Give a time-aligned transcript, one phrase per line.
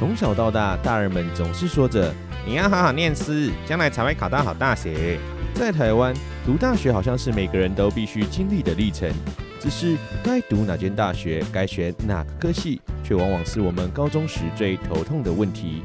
[0.00, 2.10] 从小到大，大人们总是说着
[2.48, 5.18] “你要好好念书，将来才会考到好大学”。
[5.52, 9.12] 在台湾，读大学好像是每个人都必须经历的历程。
[9.60, 15.82] 只是该读哪间大学，该选哪个科系，却往往是我们高中时最头痛的问题。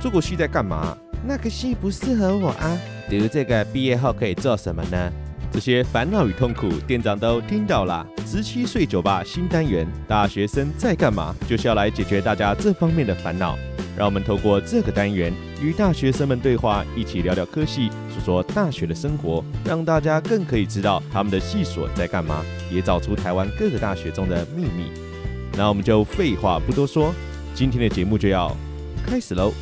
[0.00, 0.96] 这个系在干嘛？
[1.22, 2.78] 那个系不适合我啊。
[3.10, 5.12] 读这个毕业后可以做什么呢？
[5.52, 8.06] 这些烦恼与痛苦，店长都听到了。
[8.26, 11.34] 十七岁酒吧新单元，大学生在干嘛？
[11.46, 13.56] 就是要来解决大家这方面的烦恼。
[13.94, 15.30] 让我们透过这个单元
[15.60, 24.90] 与大学生们对话，一起聊聊科系，说说大学的生活，让大家更可以知道他们的系所在干嘛，也找出台湾各个大学中的秘密。
[25.54, 27.14] 那我们就废话不多说，
[27.54, 28.56] 今天的节目就要
[29.06, 29.52] 开始喽。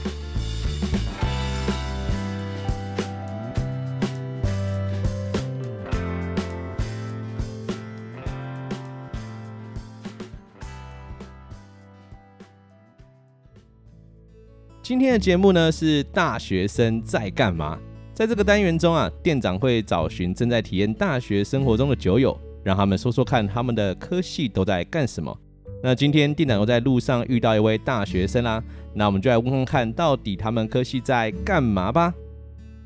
[14.90, 17.78] 今天的节目呢，是大学生在干嘛？
[18.12, 25.32] 在这个单元中啊，店长会找寻正在体验大学生活中的酒友，让他们说说看他们的科系都在干什么。
[25.80, 28.60] 那今天店长又在路上遇到一位大学生啦，
[28.92, 32.12] 那我们就来问问看，到底他们科系在干嘛吧。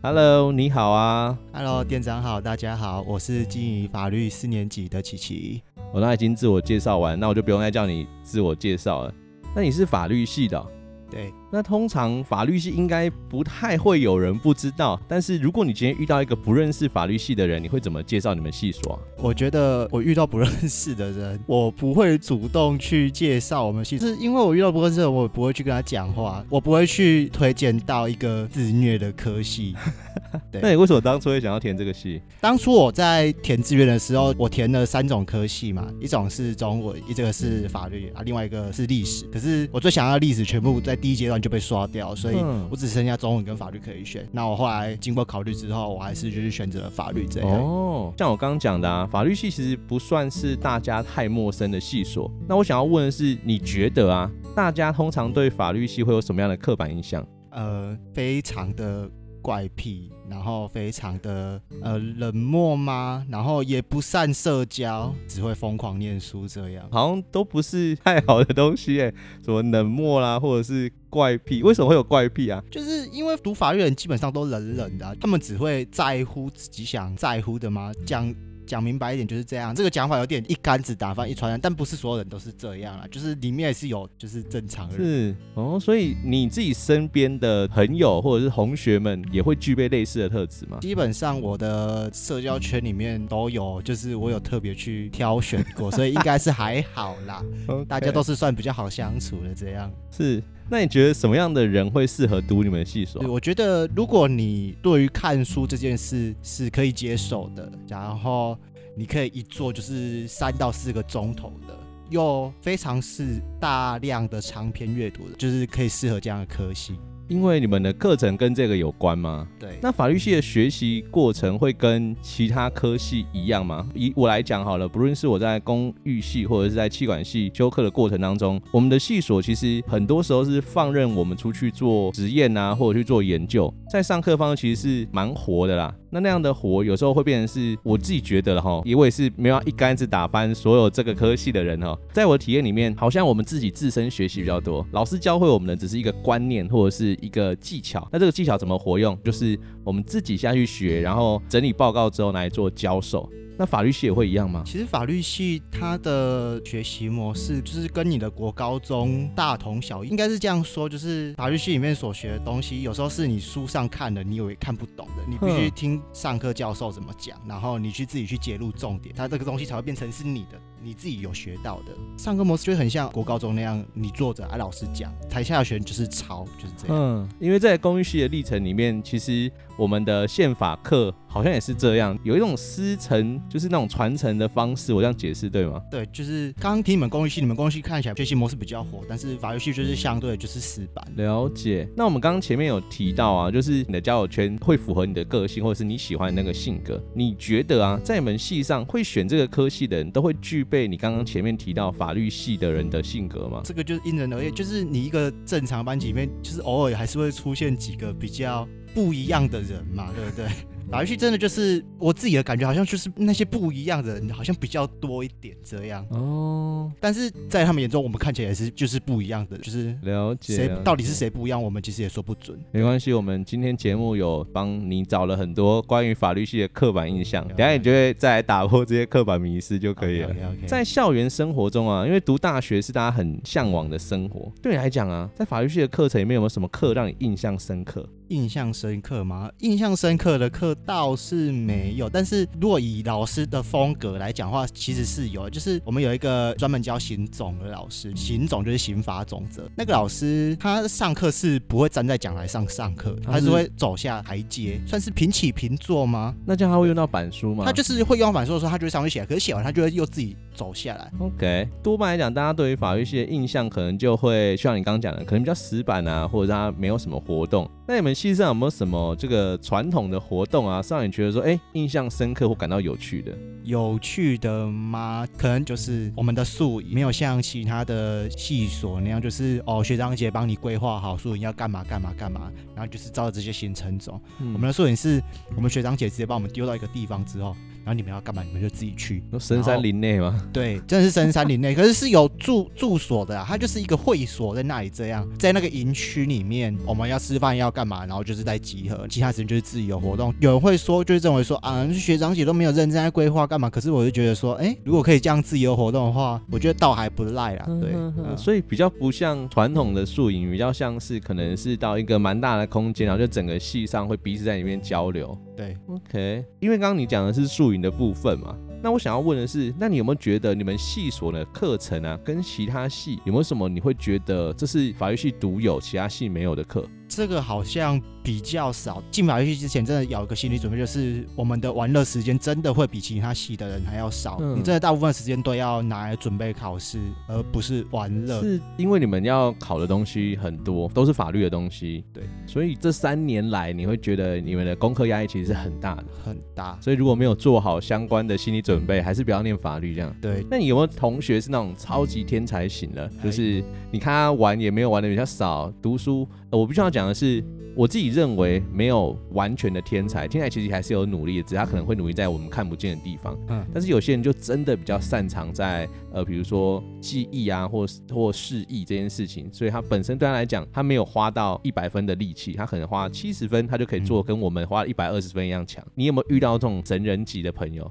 [0.03, 1.39] Hello，你好啊。
[1.55, 5.63] Hello，店长好，大家好，我是经营法律四年级的琪琪。
[5.91, 9.15] 我刚才已经自我介绍完，那我就不用再叫你自我介绍了。
[9.57, 10.67] 那你是法律系的哦？
[11.11, 18.99] 对，那通常法律系应该不太会有人不知道，但是如果你今天遇到一个不认识法律系的人，你会怎么介绍你们系所啊？
[19.19, 29.77] 我觉得我遇到不认识的人，我不会主动去介绍我们系，是因为我遇到不认识的人，我不会去跟他讲话，我不会去推荐到一个自虐的科系。
[30.51, 32.21] 对，那你为什么当初会想要填这个系？
[32.41, 39.25] 当初我在填志愿的时候，我填了三种科系嘛，一种是中文，一个是法律啊，另外一个是历史。
[39.27, 42.37] 可是我最想要的历史全部在第一阶段就被刷掉，所以
[42.71, 44.27] 我只剩下中文跟法律可以选。
[44.33, 47.51] 那我后来经过考虑之后，我还是就是选择了法律这样。
[47.51, 52.31] 哦，像我刚刚讲的啊，法律系其实不算是大家太陌生的系所。
[52.49, 57.23] 那我想要问的是，你觉得啊，大家通常对法律系会有什么样的刻板印象？
[57.51, 59.07] 呃，非常的。
[59.45, 63.25] 怪癖，然后非常的呃冷漠吗？
[63.29, 69.13] 然后也不善社交，只会疯狂念书，这样好像都不是太好的东西哎。
[69.45, 71.63] 什么冷漠啦，或者是怪癖？
[71.63, 72.63] 为什么会有怪癖啊？
[72.71, 77.93] 就是因为读法律人基本上都冷冷的啊，他们只会在乎自己想在乎的吗？
[78.07, 78.35] 讲。
[78.67, 84.99] 讲明白一点就是这样，这个讲法有点一竿子打翻一船人，但不是所有人都是这样啊，就是里面也是有就是正常人。
[84.99, 90.79] 是哦，所以你自己身边的朋友或者是同学们也会具备类似的特质吗？
[90.81, 97.43] 基本上我的社交圈里面都有，就是我有特别去挑选过，所以应该是还好啦。
[97.89, 99.91] 大家都是算比较好相处的这样。
[100.11, 100.43] 是。
[100.71, 103.23] 那你觉得什么样的人会适合读你们的系所？
[103.29, 108.59] 我觉得，如果你对于看书这件事是可以接受的，然后
[108.97, 116.99] 你可以一坐就是三到四个钟头的，又非常是大量的长篇阅读的，就是可以适合这样的科系。
[117.29, 119.49] 因为你们的课程跟这个有关吗？
[119.59, 119.79] 对。
[119.81, 123.89] 那法律系的学习过程会跟其他科系一样吗？
[123.95, 135.95] 以我来讲好了，不论是我在公寓系或者是在气管系修课的过程当中，我们的系所其实很多时候是放任我们出去做实验啊，或者去做研究，在上课方其实是蛮活的啦。
[136.15, 141.99] 那那样的活有时候会变成是我自己觉得了哈，因为是没有一竿子打翻所有这个科系的人哈。
[142.13, 147.19] 在我的体验里面，好像我们自己自身学习比较多，老师教会我们的只是一个观念或者是。
[147.25, 149.19] 一个技巧，那这个技巧怎么活用？
[149.25, 153.27] 就是我们自己下去学，然后整理报告之后来做教授。
[153.57, 154.63] 那法律系也会一样吗？
[154.67, 160.89] 其实法律系它的学习模式就是跟你的国高中大同小异，应该是这样说。
[160.89, 170.61] 就是法律系里面所学的东西，有时候是你书上看的，你以为看不懂的，你必须听上课教授怎么讲，然后你去自己去揭露重点，它这个东西才会变成是你的。
[170.83, 171.95] 你自己有学到的。
[172.19, 176.95] 上课模式就很像国高中那样，你坐着，啊，老师讲，台下的学生就是抄，就是这样。
[176.95, 184.93] 嗯，因为在工艺系的历程里面，其实我们的宪法课好像也是这样，有一种师承，就是那种传承的方式。
[184.93, 185.83] 我这样解释对吗？
[185.91, 191.05] 对，就是刚刚听你们工艺系，你们工艺系看起来学习模式比较火，但是法律系就是相对就是死板。
[191.17, 191.89] 了解。
[191.97, 197.03] 那我们刚刚前面有提到啊，就是你的交友圈会符合你的个性，或者是你喜欢的那个性格。
[197.15, 203.61] 你觉得啊，在你们系上会选这个科系的人都会具备你刚刚前面提到法律系的人的性格吗？
[203.65, 210.47] 这个就是因人而异，就是你一个正常班级里面，就是偶尔还是会出现几个比较不一样的人嘛，对不对？
[210.91, 216.93] 打游戏真的就是我自己的感觉，好像就是那些不一样的人，好像比较多一点这样哦。
[217.01, 222.57] 但是在他们眼中，我们看起来也是就是不一样的，就是了解谁到底是谁不一样，我们其实也说不准。
[222.71, 230.29] 没关系，我们今天节目有帮你找了很多关于法律系的刻板印象，等下你就会再来打破这些刻板迷思就可以了。
[230.29, 230.67] Okay, okay, okay.
[230.67, 238.07] 在校园生活中啊，因为读大学是大家很向往的生活，对你来讲啊，在法律系的课程里面有没有什么课让你印象深刻？
[238.29, 239.51] 印象深刻吗？
[239.61, 245.49] 印象深刻的课倒是没有，但是如果以老师的风格来讲的话，其实是有。
[245.51, 249.69] 就是我们有一个专门教刑总的老师，刑总就是刑法总则。
[249.77, 256.35] 那个老师他上课是不会站在讲台上上课，他是会走下台阶，算是平起平坐吗？
[256.45, 257.65] 那这样他会用到板书吗？
[257.65, 261.13] 他就是会用到板书的时候，他就会上去写，可是写完他就会又自己走下来。
[261.19, 267.71] OK，多半来讲，大家对于法律系的印象可能就会像你刚刚讲的，可能比较死板啊，或者他没有什么活动。
[267.87, 270.83] 那你们系上有没有什么这个传统的活动啊？
[270.89, 273.37] 让你觉得说，哎、欸，印象深刻或感到有趣的？
[273.63, 275.29] 有趣的吗？
[275.37, 284.19] 可能就是我们的宿营没有像其他的系所那样，就是哦，学长姐帮你规划好宿营要干嘛干嘛干嘛，然后就是照着这些行程走。
[284.41, 285.23] 嗯、我们的宿营是
[285.55, 287.55] 我们学长姐直接把我们丢到一个地方之后。
[287.85, 288.43] 然后你们要干嘛？
[288.43, 289.23] 你们就自己去。
[289.39, 290.43] 深山林内吗？
[290.53, 291.75] 对，真的是深山林内。
[291.75, 294.89] 可是是有住住所的啊，它就是一个会所在那里。
[294.89, 298.07] 这样，在那个营区里面，我们要吃饭要干嘛？
[298.07, 300.33] 然后就是在集合，其他时间就是自由活动。
[300.41, 303.69] 有人会说，就是认为说啊，学长姐都没有认真在规划干嘛？
[303.69, 307.67] 可是我就觉得说，哎，如果可以这样自由活动的话，我觉得倒还不赖啦。
[307.81, 315.37] 对，嗯嗯、所以比较不像传统的宿营，比较像是可能是到一个蛮大的空间，然后就整个系上会彼此在里面交流。
[315.57, 326.87] 对，OK，因为刚刚你讲的是宿的部分嘛，那我想要问的是，那你有没有觉得你们系所的课程啊，跟其他系有没有什么你会觉得这是法律系独有，其他系没有的课？
[327.09, 329.03] 这个好像比较少。
[329.11, 334.39] 进法律系之前，真的有一个心理准备，就是我们的玩乐时间真的会比其他系的人还要少。
[334.41, 336.99] 嗯、你真的大部分时间都要拿来准备考试，
[337.29, 338.41] 而不是玩乐。
[338.41, 342.03] 是因为你们要考的东西很多，都是法律的东西。
[342.15, 346.79] 对，所以这三年来，你会觉得你们的功课压力其实是很大的，很大。
[346.81, 350.17] 所以如果没有做好相关的心理准备，还是不要念法律这样。
[350.23, 350.47] 对。
[350.51, 353.07] 那你有没有同学是那种超级天才型的？
[353.23, 356.27] 就是你看他玩也没有玩的比较少，读书。
[356.51, 357.45] 我必须要讲的是，
[357.75, 363.39] 我自己认为没有完全的天才，天才其实还是有努力的，只是他可能会努力在我们看不见的地方。
[363.49, 375.85] 嗯，但是有些人就真的比较擅长在呃，比如说记忆啊，或或示意这件事情，所以他本身对他来讲，他没有花到一百分的力气，他可能花七十分，他就可以做跟我们花一百二十分一样强。
[375.95, 377.91] 你有没有遇到这种神人级的朋友？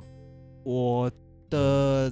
[0.64, 1.12] 我
[1.50, 2.12] 的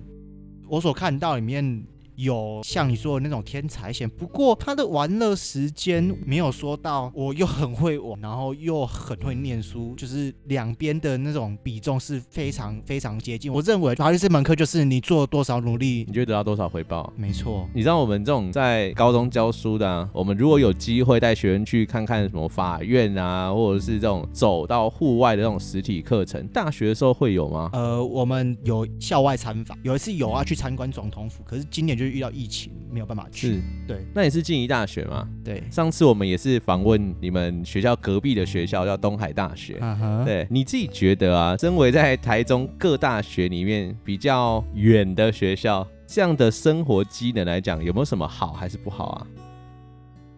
[0.68, 1.84] 我所看到里面。
[2.21, 13.51] 有像你说的那种天才型，不过他的玩乐时间没有说到我又很会玩，然后又很会念书，就是两边的那种比重是非常非常接近。
[13.51, 17.12] 我认为法律这门课就是你做多少努力，你就得到多少回报。
[17.17, 27.72] 没错，你知道我们这种在高中教书的啊，我们如果有机会带学生去看看什么法院啊，或者是这种走到户外的这种实体课程，大学的时候会有吗？
[27.74, 32.11] 呃，我们有校外参访，有一次有啊，去参观总统府，可是今年就是。
[32.12, 34.06] 遇到疫情没有办法去，对。
[34.13, 35.27] 那也是静宜大学吗？
[35.44, 35.63] 对。
[35.72, 39.80] 上次我们也是访问你们学校隔壁的学校，叫东海大学。
[39.80, 40.25] Uh.
[40.25, 49.27] 对，你自己觉得啊，身为在台中各大学里面比较远的学校，这样的生活机能来讲，有没有什么好还是不好啊？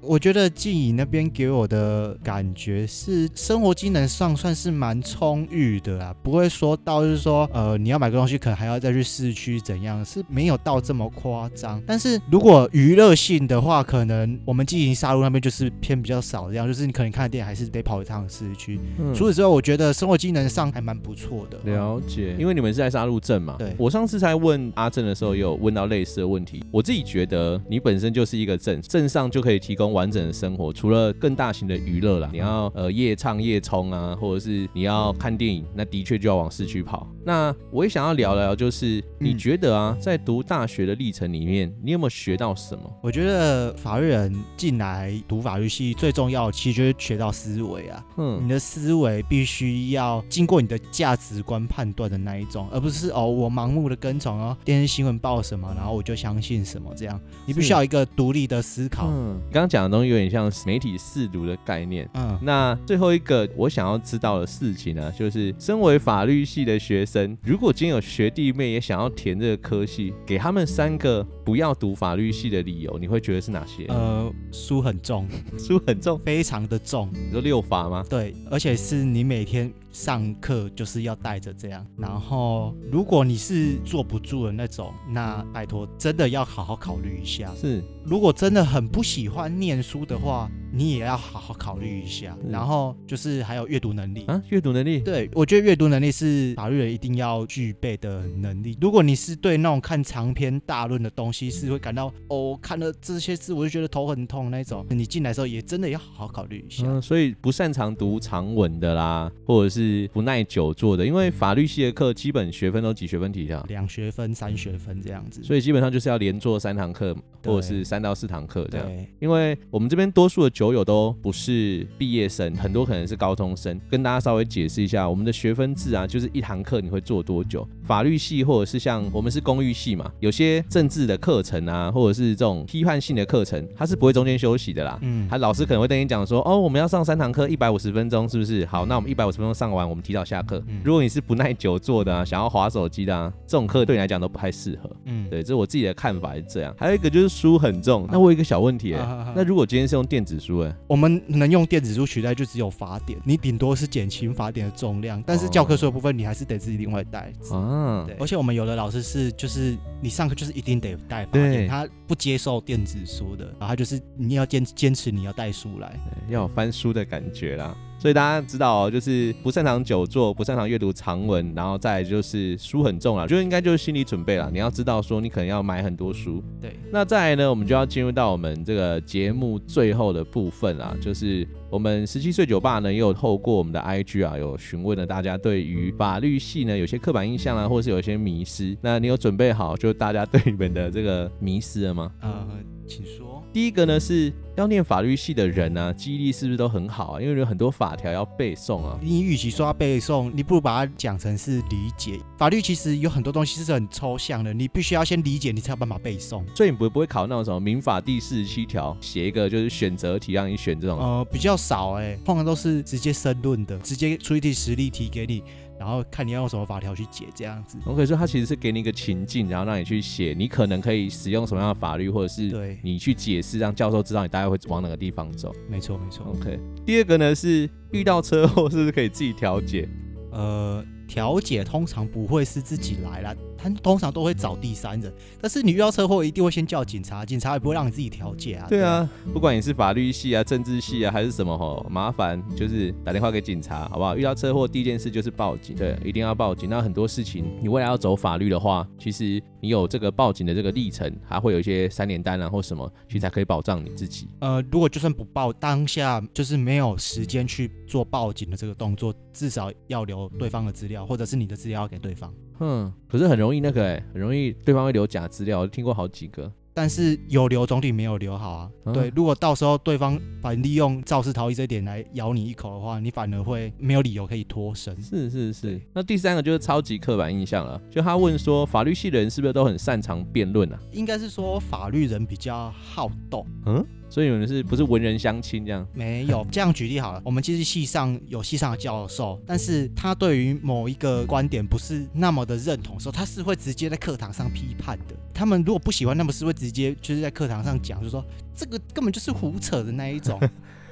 [0.06, 11.82] 我觉得静怡那边给我的感觉是生活机能上算是蛮充裕的啦，不会说到就是说，呃，你要买个东西可能还要再去市区怎样，是没有到这么夸张。
[11.88, 18.80] 但是如果娱乐性的话，可能我们静怡沙鹿那边就是偏比较少这样，就是你可能看电影还是得跑一趟市区。
[19.00, 21.58] 嗯、除此之外，我觉得生活机能上还蛮不错的。
[21.64, 23.56] 了解，因为你们是在沙鹿镇嘛。
[23.58, 23.74] 对。
[23.78, 26.62] 我上次在问阿正的时候，也有问到类似的问题。
[26.72, 29.93] 我自己觉得你本身就是一个镇，镇上就可以提供。
[29.94, 37.08] 完整的生活，除了更大型的娱乐啦，你要呃夜唱夜冲啊，或者是你要看电影，那的确就要往市区跑。
[37.26, 42.84] 那我也想要聊聊，就是你觉得啊，在读大学的历程里面，你有没有学到什么？
[43.02, 48.06] 我觉得法律人进来读法律系最重要，其实就是学到思维啊。
[48.18, 57.20] 嗯，你的思维必须要经过你的价值观判断的那一种，而不是哦，我盲目的跟从哦，电视新闻报什么，然后我就相信什么这样。
[57.46, 59.08] 你必须要一个独立的思考。
[59.10, 62.10] 嗯，刚刚讲的东西有点像媒体试读的概念。
[62.14, 73.86] 嗯，那最后一个我想要知道的事情呢，就是身为法律系的学生，如果今天有学弟妹也想要填这个科系，给他们三个不要读法律系的理由，你会觉得是哪些？
[73.88, 77.10] 呃，书很重， 书很重，非常的重。
[77.14, 78.04] 你说六法吗？
[78.10, 79.72] 对，而且是你每天。
[79.94, 87.54] 上课就是要带着这样，然后如果你是坐不住的那种，那拜托真的要好好考虑一下。
[87.56, 92.36] 是，如果真的很不喜欢念书的话，你也要好好考虑一下。
[92.50, 95.00] 然后就是还有阅读能力啊，阅读能力。
[95.00, 98.78] 对，我觉得阅读能力是法律人一定要具备的能力。
[98.82, 106.86] 如果你是对那种看长篇大论的东西是会感到哦，看了这些字我就觉得头很痛那种，你进来的时候也真的要好好考虑一下。
[106.88, 109.84] 嗯，所以不擅长读长文的啦，或者是。
[110.14, 118.88] 不耐久坐的，因为法律系的课基本学分都几学分体的，两学分、三学分这样子，所以基本上就是要连做三堂课，或者是三到四堂课这样。
[118.88, 123.78] 对，因为我们这边多数的酒友都不是毕业生，很多可能是高中生。
[123.90, 127.68] 跟大家稍微解释一下，我们的学分制啊，就是一堂课你会做多久？
[127.84, 134.98] 法律系或者是像我们是公寓系嘛，有些政治的课程啊，或者是这种批判性的课程，它是不会中间休息的啦。
[135.02, 138.66] 嗯，他老师可能会跟你讲说，哦，我们要上三堂课，一百五十分钟，是不是？
[138.68, 139.90] 好，那我们一百五十分钟上完。
[139.90, 140.64] 我们提早下课。
[140.82, 144.90] 如果你是不耐久坐的啊，想要划手机的啊，这种课对你来讲都不太适合。
[145.04, 146.74] 嗯，对，这是我自己的看法是这样。
[146.78, 148.08] 还有一个就是书很重。
[148.10, 149.04] 那我有一个小问题，哎，
[149.36, 157.34] 那如果今天是用电子书，哎，我们能用电子书取代就只有法典，你顶多是减轻法典的重量，但是教科书的部分你还是得自己另外带。
[157.52, 158.16] 啊，对。
[158.20, 167.76] 而且我们有的老师是，就是你上课就是一定得带法典，他不接受电子书的，然后他就是你要坚坚持你要带书来，要有翻书的感觉啦。
[168.04, 174.52] 所以大家知道哦，就是不擅长久坐，不擅长阅读长文，然后再就是书很重啊，就应该就是心理准备了。
[174.52, 176.44] 你要知道说，你可能要买很多书。
[176.60, 188.78] 对，那再来呢，我们就要进入到我们这个节目最后的部分啊，就是我们十七岁酒吧呢，也有透过我们的 IG 啊，有询问了大家对于法律系呢有些刻板印象啊，或是有一些迷失。
[188.82, 192.12] 那你有准备好，就大家对你们的这个迷失了吗？
[192.20, 192.46] 呃，
[192.86, 193.33] 请说。
[193.54, 197.22] 第一个呢是要念法律系的人呢、啊，记忆力是不是都很好啊？
[197.22, 199.00] 因为有很多法条要背诵啊。
[199.00, 202.20] 你与其说要背诵，你不如把它讲成是理解。
[202.36, 206.44] 法律其实有很多东西是很抽象的，你必须要先理解，你才有办法背诵。
[206.56, 210.98] 所以你不会不会考那种什么民法第四十七条，写一个就是选择题让你选这种？
[211.00, 215.44] 呃，比较少哎、欸，通常都是直接申论的，直接出一题实例题给你。
[215.84, 217.78] 然后看你要用什么法条去解这样子。
[217.86, 225.54] OK，所以它其实是给你一个情境，然后让你去写，你可能可以使用什么样的法律，或者是你去解释，让教授知道你大概会往哪个地方走。
[225.70, 226.26] 没错，没错。
[226.28, 229.90] OK，第二个呢是遇到车祸是不是可以自己调解？
[230.32, 230.82] 呃。
[231.06, 235.12] 调解通常不会是自己来啦，他通常都会找第三人。
[235.42, 238.68] 但是你遇到车祸，一定会先叫警察，警察也不会让你自己调解啊。
[238.68, 244.18] 对啊，不管你是法律系啊、政治系啊，还是什么吼，麻烦就是打电话给警察，好不好？
[244.18, 246.70] 遇到车祸第一件事就是报警，对，一定要报警。
[246.70, 254.28] 那很多事情你未来要走法律的话，其实你有这个报警的这个历程，还会有一些三联单啊或什么，其实才可以保障你自己。
[254.40, 261.06] 呃，如果就算不报，当下就是没有时间去做报警的这个动作，至少要留对方的资料。
[261.06, 266.52] 或者是你的资料要给对方，哼，可是很容易那个哎、很容易对方会留假资料，我听过好几个。
[266.74, 268.72] 但是有留总比没有留好啊。
[268.86, 275.00] 嗯、对，如果到时候对方反利用肇事逃逸这一点来咬你一口的话，你反而会没有理由可以脱身。
[275.02, 275.80] 是是是。
[275.94, 280.80] 那第三个就是超级刻板印象了，就他问说，法律系的人是不是都很擅长辩论啊？
[280.92, 283.46] 应该是说法律人比较好斗。
[283.66, 283.86] 嗯。
[284.10, 285.88] 所以有人是不是文人相亲这样？
[285.92, 287.22] 没有， 这样举例好了。
[287.26, 295.16] 我们其实系上有系上的教授，但是他对于某一个观点不是那么的认同的时候，他是会直接在课堂上批判的。
[295.34, 298.24] 他们如果不喜欢，那么是会直接就是在课堂上讲，就说
[298.56, 300.40] 这个根本就是胡扯的那一种。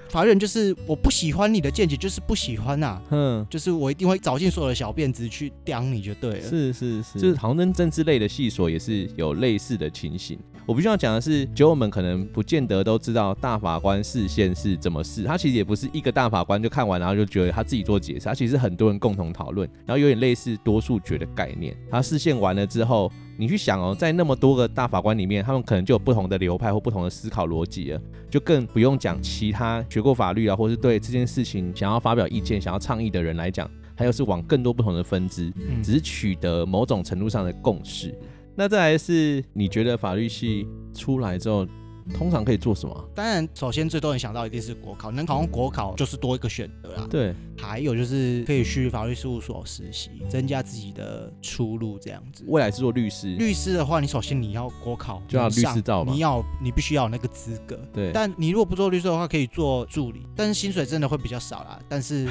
[0.10, 6.42] 法院就是我不喜欢你的见解，就是不喜欢呐、啊，嗯，就是我一定会找尽所有的小辫子去刁你就对了。
[6.42, 10.38] 是是是，就是好像跟政治类的系所也是有类似的情形。
[10.66, 21.76] 我必须要讲的是，酒友们可能不见得都知道大法官视线是怎么视，他其实也不是一个大法官就看完然后就觉得他自己做解释，他其实很多人共同讨论，然后有点类似多数决的概念。
[21.90, 33.70] 他视线完了之后，你去想哦，在那么多个大法官里面，他们可能就有不同的流派或不同的思考逻辑了，就更不用讲其他学过法律啊，或是对这件事情想要发表意见、想要倡议的人来讲。
[33.94, 35.54] 还有是往更多不同的分支，
[35.84, 38.12] 只是取得某种程度上的共识。
[38.52, 41.66] 嗯、那再来是，你觉得法律系出来之后，
[42.14, 43.10] 通常可以做什么？
[43.16, 47.08] 当然，首先最多人想到一定是国考，能考上国考就是多一个选择啦。
[47.10, 52.44] 对，还有就是可以去法律事务所实习，增加自己的出路，这样子。
[52.48, 57.80] 未来是做律师，律师的话，你首先你要国考就要律师照嘛，你要你必须要有那个资格。
[57.94, 61.80] 对，但你如果不做律师的话，可以做助理，但是薪水真的会比较少啦。
[61.88, 62.28] 但是。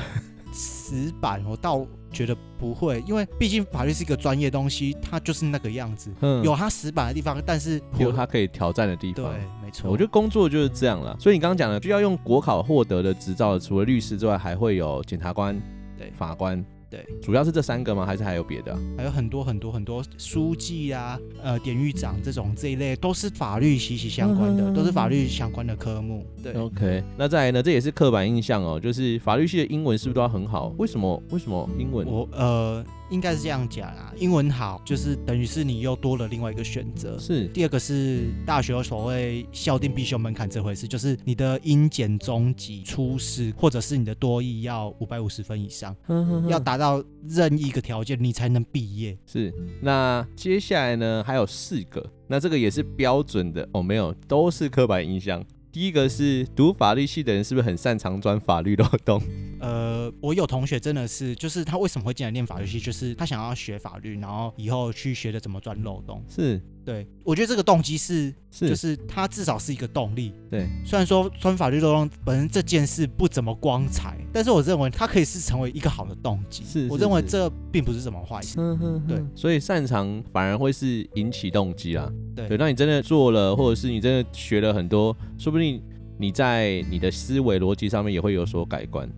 [0.53, 9.33] 死板，我倒觉得不会，因为毕竟法律是一个专业东西，它就是那个样子，嗯、有它死板的地方，但是有它可以挑战的地方。
[9.33, 9.91] 对，没错。
[9.91, 15.61] 我觉得工作就是这样了，所以你刚刚讲的，需要用国考获得的执照，除了律师之外，还会有检察官、
[15.97, 16.65] 对，法官。
[16.91, 18.05] 对，主要是这三个吗？
[18.05, 18.79] 还是还有别的啊？
[18.97, 26.27] 还有很多很多很多书记啊，呃，典狱长这种这一类，都是法律息息相关的，嗯、都是法律相关的科目。
[26.43, 27.03] 对，OK。
[27.17, 27.63] 那再来呢？
[27.63, 30.75] 这也是刻板印象哦，就是法律系的英文是不是都要很好？
[30.79, 31.23] 为什么？
[31.31, 32.05] 为什么英文？
[32.07, 32.85] 我呃。
[33.11, 37.19] 应该是这样讲啊，英文好就是等于是你又多了另外一个选择。
[37.19, 49.19] 是，第二个是大学有所谓校定必修门槛这回事，就是你的英检中级初试或者是你的多益要五百五十分以上，呵呵呵要达到任意一个条件你才能毕业。
[49.27, 49.53] 是，
[49.83, 55.45] 那接下来呢还有四个，那这个也是标准的哦，没有，都是刻板印象。
[55.73, 59.23] 第一个是读法律系的人是不是很擅长钻法律漏洞？
[59.61, 66.23] 呃，我有同学真的是，就是他为什么会进来念法律系，就是他想要学法律，然后以后去学的怎么钻漏洞。
[66.29, 66.61] 是。
[66.83, 70.33] 对，我觉得这个动机是，是，就是他至少是一个动力。
[70.51, 76.65] 对，虽然说钻法律漏洞本身这件事不怎么光彩，但是我认为它可以是成为一个好的动机。
[76.65, 78.57] 是，是，是，我认为这并不是什么坏事。
[79.07, 82.11] 对，所以擅长反而会是引起动机啦。
[82.35, 85.81] 对，对，那你真的做了，或者是你真的学了很多，说不定
[86.19, 89.09] 你在你的思维逻辑上面也会有所改观。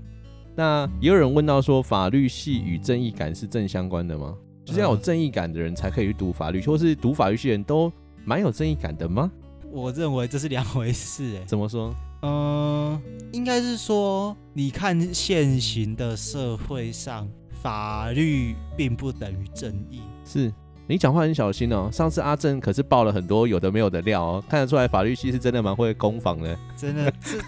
[0.54, 4.34] 那也有人问到说，法律系与正义感是正相关的吗？
[4.64, 7.92] 就是要有正义感的人才可以去读法律，或是读法律系的人都
[8.24, 9.30] 蛮有正义感的吗？
[9.70, 11.36] 我认为这是两回事。
[11.36, 11.94] 哎，怎么说？
[12.20, 13.00] 嗯、呃，
[13.32, 17.28] 应该是说，你看现行的社会上，
[17.62, 20.02] 法律并不等于正义。
[20.24, 20.52] 是
[20.86, 21.88] 你讲话很小心哦。
[21.90, 26.56] 上次阿正可是爆了很多有的没有的料哦，看得出来法律系是真的蛮会攻防的。
[26.76, 27.38] 真的，这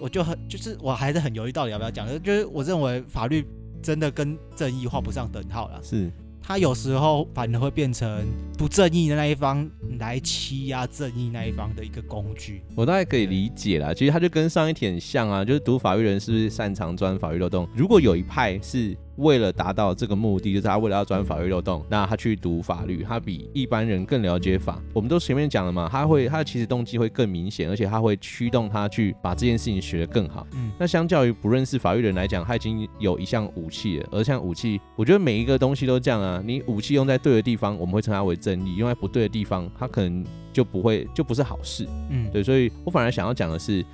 [0.00, 3.46] 我就很就是我还是很犹豫到底要不要讲，就是我认为法律。
[3.82, 5.80] 真的跟正义画不上等号了。
[5.82, 8.26] 是，他有时候反而会变成
[8.58, 9.66] 不正义的那一方
[9.98, 12.60] 来欺压正义那一方的一个工具。
[12.74, 17.66] 我大概可以理解啦，其实他就跟上一题很像啊，就是读法律人是不是擅长钻法律漏洞？
[17.74, 18.94] 如果有一派是。
[19.20, 24.82] 为了达到这个目的，就是他为了要钻法律漏洞，那他去读法律，他比一般人更了解法。
[24.92, 30.46] 我们都前面讲了嘛，他会他的起始动机会更明显，而且他会驱动他去把这件事情学得更好。
[30.52, 34.08] 嗯，那相较于不认识法律的人来讲，他已经有一项武器了。
[34.10, 41.86] 而像武器，我觉得每一个东西都这样啊，你武器用在对的地方，我们会称它为正义；用在不对的地方，它可能就不会就不是好事。
[42.08, 43.84] 嗯，对，所以我反而想要讲的是。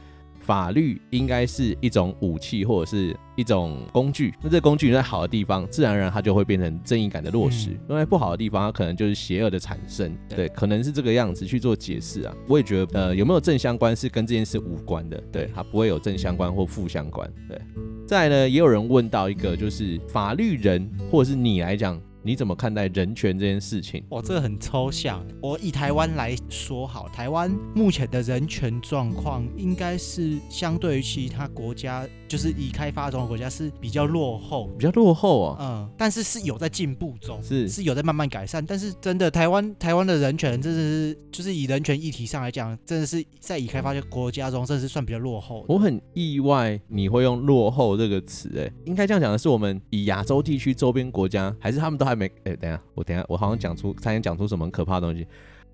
[0.40, 10.16] 法律应该是一种武器或者是一种工具，那这工具在好的地方，自然而然它就会变成正义感的落实；嗯、用在不好的地方，它可能就是邪恶的产生。
[10.28, 12.34] 对，可能是这个样子去做解释啊。
[12.48, 17.30] 我也觉得，呃，有没有正相关是跟这件事无关的，对，它不会有正相关或负相关。
[17.48, 17.60] 对，
[18.06, 22.00] 再来呢，也有人问到一个，就是法律人或者是你来讲。
[22.26, 24.02] 你怎么看待人权这件事情？
[24.08, 25.24] 哦，这个很抽象。
[25.40, 35.56] 我以台湾来说好，台湾目前的人权状况应该是相对于其他国家，就是已开发中的国家是比较落后，比较落后啊。
[35.60, 38.64] 嗯，但是是有在进步中，是是有在慢慢改善。
[38.66, 45.64] 但是真的，台湾台湾的人权真的是，就是以人权议题上来讲，真的是在已开发国家中，真的是算比较落后。
[45.68, 52.15] 我很意外你会用“落后”这个词，哎，应该这样讲的是，我们以亚洲地区周边国家，还是他们都还。
[52.16, 55.26] 没，哎，等下，我等下，我好像讲出，差点讲出什么可怕的东西，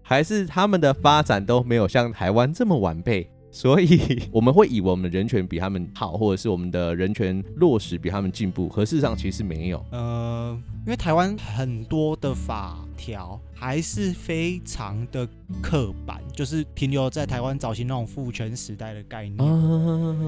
[0.03, 9.85] 还是他们的发展都没有像台湾这么完备，所以 我们会以为我们的人权比他们好，或者是我们的人权落实比他们进步，可事实上其实没有。
[9.93, 15.29] 呃，因为台湾很多的法条还是非常的
[15.61, 19.37] 刻板，就是停留在台湾早期那种父权时代的概念。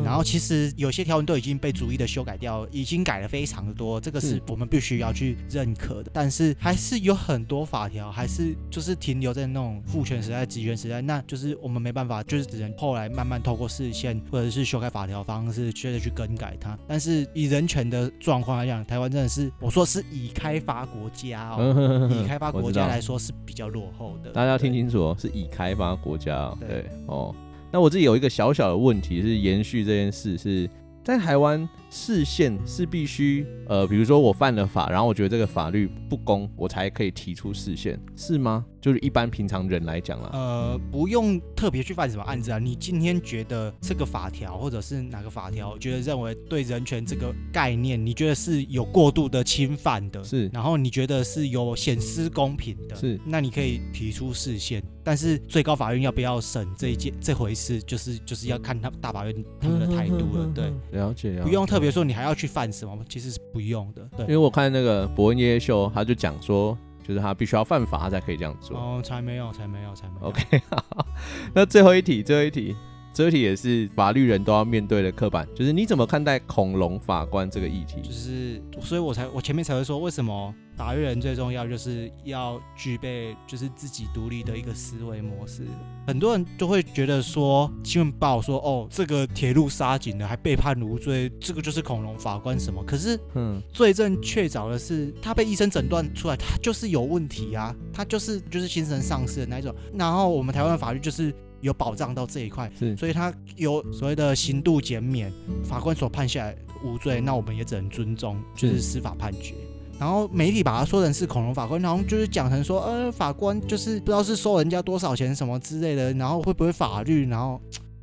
[0.02, 6.10] 然后其实有些条文都已经被逐一的修改掉，已经改了非常的多，这个是我们必须要去认可的。
[6.12, 16.76] 但是还是有很多法条还是就是停留在那种父权时代、集权时代，那就是我们没办法，就是只能后来慢慢透过视线或者是修改法条方式，去的去更改它。
[16.88, 24.30] 但是以人权的状况来讲，台湾真的是我说是已开发国家哦， 已开发国家来说是比较落后的。
[24.30, 26.58] 大家要听清楚哦，是已开发国家哦。
[26.60, 27.34] 对哦。
[27.72, 30.68] 那我自己有一个小小的问题是延续这件事是。
[31.04, 38.66] 在台湾，释宪是必须，呃，比如说我犯了法，然后我觉得这个法律不公，我才可以提出视线，是吗？
[38.80, 42.58] 就是一般平常人来讲啦，呃，不用特别去犯什么案子啊。
[42.58, 54.82] 你今天觉得这个法条，或者是哪个法条，觉得认为对人权这个概念，你觉得是有过度的侵犯的，是，然后你觉得是有显失公平的，是，那你可以提出视线。
[55.06, 60.50] 但是最高法院要不要审这一件这回事，就是就是要看他大法院他们的态度了。
[60.54, 61.42] 对，了解，了解。
[61.42, 64.08] 不用特别说你还要去犯什么，其实是不用的。
[64.16, 68.76] 对，因为我看那个伯恩夜夜秀，他就讲说，就是他必须要犯法，他才可以这样做。
[68.76, 70.28] 哦，才没有，才没有，才没有。
[70.28, 71.06] OK， 好，
[71.54, 72.74] 那最后一题，最后一题。
[73.12, 78.00] 这题也是法律人都要面对的刻板，就是你怎么看待恐龙法官这个议题？
[78.02, 85.62] 就是，所以我才我前面才会说，为什么法律人最重要就是要具备就是自己独立的一个思维模式。
[86.06, 92.82] 很多人都会觉得说，新闻报说哦，这个铁路杀警的还被判无罪，这个就是恐龙法官什么？
[92.84, 99.74] 可是，嗯，罪证确凿的是他被医生诊断出来，他就是有问题啊，他就是就是精神丧失的那一种。
[99.94, 101.34] 然后我们台湾的法律就是。
[101.60, 105.32] 有保障到这一块，是，所以他有所谓的刑度减免，
[105.64, 109.54] 法官所判下来无罪，那我们也只能尊重，就是司法判决。
[109.98, 117.60] 然后媒体把他说成是恐龙法官，然后就是讲成说，呃，法官就是不知道是收人家多少钱什么之类的，然后会不会法律，然后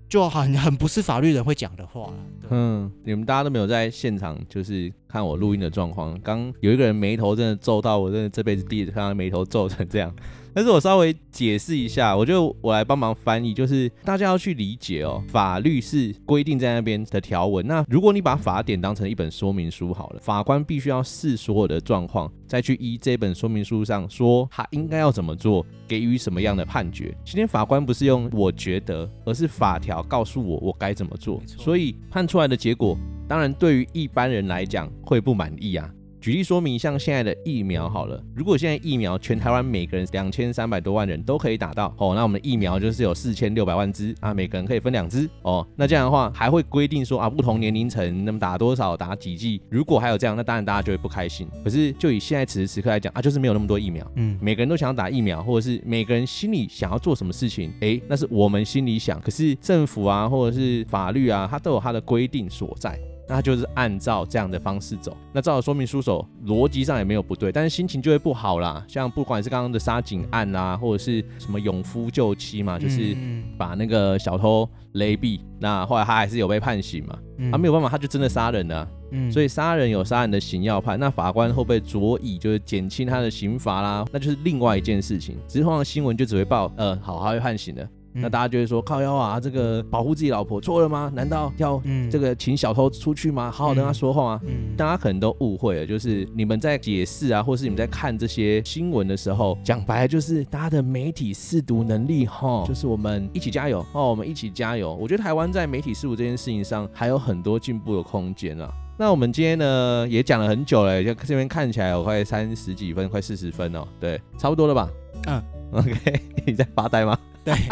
[0.10, 2.12] 就很很不是法律人会讲的话。
[2.50, 6.20] 嗯，你们大家都没有在现场，就是看我录音的状况。
[6.22, 10.14] 刚有一个人眉头真的皱到，我真的这辈子第一次看到眉头皱成这样。
[10.54, 17.66] 但是我稍微解释一下，我就我来帮忙翻译，就是大家要去理解哦，法律是规定在那边的条文。
[17.66, 27.16] 那如果你把法典当成一本说明书好了，法官必须要视所有的状况，再去依这本说明书上说他应该要怎么做，给予什么样的判决。
[27.24, 35.90] 今天法官不是用我觉得，而是法条告诉我我该怎么做，所以判出来的结果，当然对于一般人来讲会不满意啊。
[36.22, 45.68] 举例说明，像现在的疫苗好了，如果现在疫苗全台湾每个人两千三百多万人都可以打到哦，那我们的疫苗就是有四千六百万支啊，每个人可以分两支哦。
[45.76, 49.60] 那这样的话还会规定说啊，不同年龄层那么打多少，打几剂？
[49.68, 51.48] 如果还有这样，那当然大家就会不开心。
[51.64, 62.96] 可是就以现在此时此刻来讲啊，就是没有那么多疫苗，嗯，每个人都想要打疫苗，或者是每个人心里想要做什么事情，哎，那是我们心里想，可是政府啊或者是法律啊，它都有它的规定所在。
[63.34, 68.84] 那就是按照这样的方式走，那照着说明书走，逻辑上也没有不对，但是心情就会不好啦。
[68.90, 73.16] 像不管是刚刚的杀警案啊，或者是什么勇夫救妻嘛，就是
[73.58, 77.18] 把那个小偷勒毙，那后来他还是有被判刑嘛，
[77.54, 78.86] 他没有办法，他就真的杀人了。
[79.32, 85.38] 所以杀人有杀人的刑要判，那法官会不会酌以就是减轻他的刑罚啦，那就是另外一件事情。
[85.48, 87.88] 只是通常新闻就只会报，呃，好，他会判刑的。
[88.14, 91.12] 那大家就会说靠腰啊，这个保护自己老婆错了吗？
[91.14, 93.50] 难道要这个请小偷出去吗？
[93.52, 94.42] 好好跟他说话吗？
[94.46, 104.94] 嗯，大家可能都误会了，就是你们在解释啊，或是你们在看这些新闻的时候，讲白了就是大家的媒体试读能力哈，就是我们一起加油哦，我们一起加油。
[104.96, 108.70] 我觉得台湾在媒体试读这件事情上还有很多进步的空间啊。
[108.98, 114.90] 那我们今天呢也讲了很久了，就这边看起来我快三十几分，快四十分哦，对，差不多了吧？
[115.28, 117.18] 嗯，OK， 你在发呆吗？
[117.44, 117.54] 对。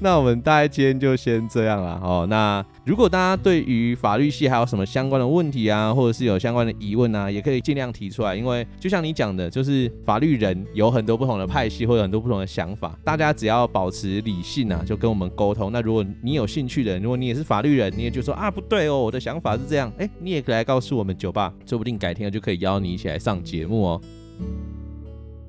[0.00, 2.26] 那我们大概今天就先这样了哦。
[2.28, 8.34] 那如果大家对于法律系还有什么相关的问题啊，或者是有相关的疑问啊，也可以尽量提出来。
[8.34, 12.98] 因为就像你讲的，就是法律人有很多不同的派系，或者很多不同的想法。
[13.04, 15.70] 大家只要保持理性啊，就跟我们沟通。
[15.70, 19.92] 那如果你有兴趣的，如果你也是法律人，你也就说啊，不对哦，我的想法是这样。
[19.98, 24.00] 哎，你也可以来告诉我们酒吧，说不定改天就可以邀你一起来上节目哦。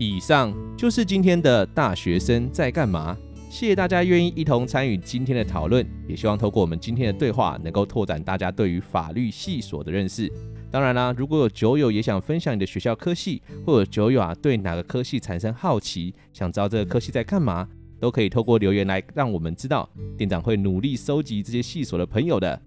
[0.03, 3.17] 以上就是今天的大学生在干嘛。
[3.49, 10.29] 谢谢大家愿意一同参与今天的讨论，也希望透过我们今天的对话，能够拓展大家对于法律系所的认识。
[10.69, 17.67] 当然啦，如果有酒友也想分享你的学校科系，或者酒友啊对哪个科系产生好奇，想知道这个科系在干嘛，
[17.99, 19.87] 都可以透过留言来让我们知道。
[20.17, 22.59] 店长会努力收集这些系所的朋友的。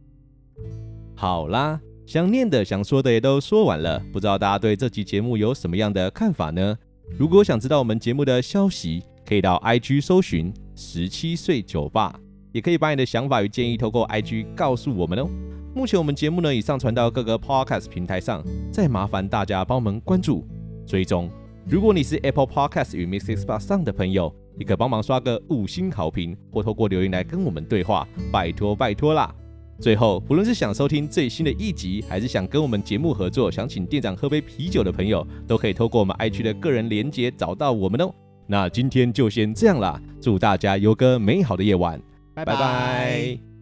[1.16, 6.78] 好啦，想念的、想说的也都说完了，不知道大家对这集节目有什么样的看法呢？
[7.18, 12.18] 如果想知道我们节目的消息，可以到 IG 搜寻十七岁酒吧，
[12.52, 15.28] 也可以把你的想法与建议透过 IG 告诉我们哦。
[15.74, 20.46] 目前我们节目呢已上传到各个 Podcast 平台上，再麻烦大家帮我们关注、
[20.86, 21.30] 追踪。
[21.66, 29.34] 如果你是 Apple Podcast 与 MixerBox 上的朋友，你可帮忙刷个五星好评，或透过留言来跟我们对话，拜托拜托啦！
[29.78, 38.12] 最后，不论是想收听最新的一集，还是想跟我们节目合作，想请店长喝杯啤酒的朋友，都可以透过我们 i 区的个人连接找到我们哦。
[38.46, 42.00] 那今天就先这样啦，祝大家有个美好的夜晚，
[42.34, 42.54] 拜拜。
[42.54, 43.55] 拜拜。